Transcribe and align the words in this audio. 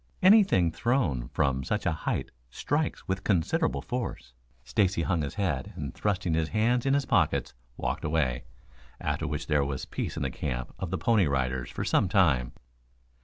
Anything 0.23 0.71
thrown 0.71 1.27
from 1.27 1.63
such 1.63 1.85
a 1.85 1.91
height 1.91 2.31
strikes 2.49 3.07
with 3.07 3.23
considerable 3.23 3.83
force." 3.83 4.33
Stacy 4.63 5.03
hung 5.03 5.21
his 5.21 5.35
head, 5.35 5.73
and 5.75 5.93
thrusting 5.93 6.33
his 6.33 6.49
hands 6.49 6.87
in 6.87 6.95
his 6.95 7.05
pockets 7.05 7.53
walked 7.77 8.03
away, 8.03 8.45
after 8.99 9.27
which 9.27 9.45
there 9.45 9.63
was 9.63 9.85
peace 9.85 10.17
in 10.17 10.23
the 10.23 10.31
camp 10.31 10.73
of 10.79 10.89
the 10.89 10.97
Pony 10.97 11.27
Riders 11.27 11.69
for 11.69 11.83
some 11.85 12.09
time. 12.09 12.51